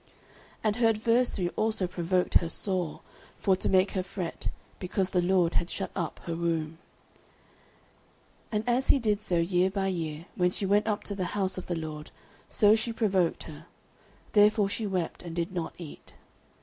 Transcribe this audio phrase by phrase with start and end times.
[0.01, 0.09] 09:001:006
[0.63, 3.01] And her adversary also provoked her sore,
[3.37, 4.47] for to make her fret,
[4.79, 6.79] because the LORD had shut up her womb.
[8.51, 11.25] 09:001:007 And as he did so year by year, when she went up to the
[11.37, 12.09] house of the LORD,
[12.49, 13.67] so she provoked her;
[14.33, 16.15] therefore she wept, and did not eat.